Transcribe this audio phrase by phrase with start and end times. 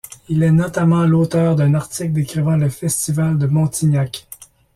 [0.29, 4.27] Il est notamment l'auteur d'un article décrivant le Festival de Montignac.